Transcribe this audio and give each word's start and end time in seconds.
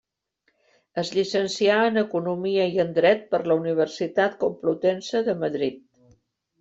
Es 1.01 1.11
llicencià 1.15 1.75
en 1.89 2.01
economia 2.03 2.65
i 2.77 2.81
en 2.85 2.95
dret 2.95 3.21
per 3.35 3.43
la 3.51 3.59
Universitat 3.63 4.35
Complutense 4.47 5.23
de 5.29 5.37
Madrid. 5.47 5.79